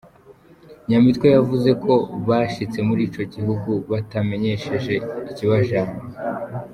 [0.87, 1.93] Nyamitwe yavuze ko
[2.27, 4.93] bashitse muri ico gihugu batamenyesheje
[5.31, 5.97] ikibazanye.